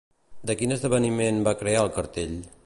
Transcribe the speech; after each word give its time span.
De 0.49 0.55
quin 0.61 0.73
esdeveniment 0.75 1.45
va 1.49 1.55
crear 1.61 1.85
el 1.85 1.93
cartell? 1.99 2.35